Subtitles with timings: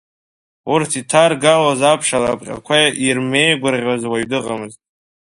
[0.73, 4.79] Урҭ иҭаргалоз аԥш алапҟьақәа ирмеигәырӷьоз уаҩ дыҟамызт.